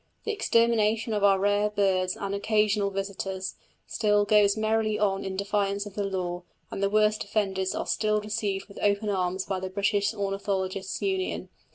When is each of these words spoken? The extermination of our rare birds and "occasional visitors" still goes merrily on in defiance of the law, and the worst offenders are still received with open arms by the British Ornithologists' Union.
The 0.23 0.31
extermination 0.31 1.13
of 1.13 1.23
our 1.23 1.37
rare 1.39 1.69
birds 1.69 2.17
and 2.17 2.33
"occasional 2.33 2.89
visitors" 2.89 3.53
still 3.85 4.25
goes 4.25 4.57
merrily 4.57 4.97
on 4.97 5.23
in 5.23 5.35
defiance 5.37 5.85
of 5.85 5.93
the 5.93 6.03
law, 6.03 6.41
and 6.71 6.81
the 6.81 6.89
worst 6.89 7.23
offenders 7.23 7.75
are 7.75 7.85
still 7.85 8.19
received 8.19 8.67
with 8.67 8.79
open 8.81 9.09
arms 9.09 9.45
by 9.45 9.59
the 9.59 9.69
British 9.69 10.11
Ornithologists' 10.11 11.03
Union. 11.03 11.49